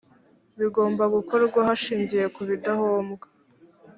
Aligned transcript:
bigomba 0.59 1.03
gukorwa 1.15 1.59
hashingiwe 1.67 2.25
ku 2.35 2.41
bidahombya 2.49 3.27